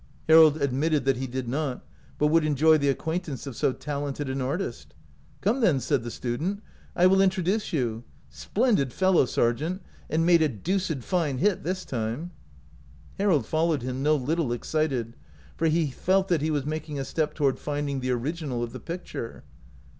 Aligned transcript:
Harold 0.27 0.59
admitted 0.59 1.05
that 1.05 1.17
he 1.17 1.27
did 1.27 1.47
not, 1.47 1.85
but 2.17 2.25
would 2.25 2.43
enjoy 2.43 2.75
the 2.75 2.89
acquaintance 2.89 3.45
of 3.45 3.55
so 3.55 3.71
talented 3.71 4.31
an 4.31 4.41
artist." 4.41 4.95
Come, 5.41 5.61
then," 5.61 5.79
said 5.79 6.01
the 6.03 6.09
student," 6.09 6.63
I 6.95 7.05
will 7.05 7.17
187 7.17 7.53
OUT 7.53 7.61
OF 7.61 7.93
BOHEMIA 7.93 8.09
introduce 8.09 8.39
you. 8.41 8.47
Splendid 8.49 8.93
fellow, 8.93 9.25
Sargent, 9.27 9.83
and 10.09 10.25
made 10.25 10.41
a 10.41 10.49
deuced 10.49 11.03
fine 11.03 11.37
hit 11.37 11.61
this 11.63 11.85
time." 11.85 12.31
Harold 13.19 13.45
followed 13.45 13.83
him, 13.83 14.01
no 14.01 14.15
little 14.15 14.51
excited, 14.51 15.15
for 15.55 15.67
he 15.67 15.91
felt 15.91 16.29
that 16.29 16.41
he 16.41 16.49
was 16.49 16.65
making 16.65 16.97
a 16.97 17.05
step 17.05 17.35
toward 17.35 17.59
find 17.59 17.87
ing 17.87 17.99
the 17.99 18.09
original 18.09 18.63
of 18.63 18.73
the 18.73 18.79
picture. 18.79 19.43